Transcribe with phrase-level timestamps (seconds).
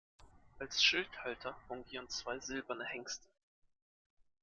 [0.57, 3.27] Als Schildhalter fungieren zwei silberne Hengste.